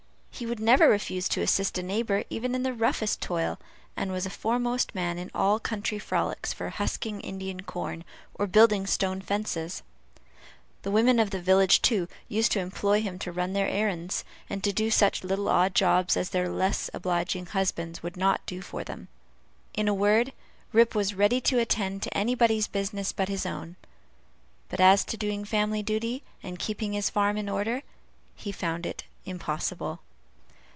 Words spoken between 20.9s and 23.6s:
was ready to attend to anybody's business but his